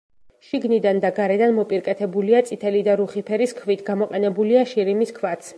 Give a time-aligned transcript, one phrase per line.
[0.51, 5.49] შიგნიდან და გარედან მოპირკეთებულია წითელი და რუხი ფერის ქვით, გამოყენებულია შირიმის ქვაც.